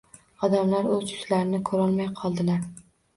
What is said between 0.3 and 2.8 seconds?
Odamlar o‘z yuzlarini ko‘rolmay qoldilar.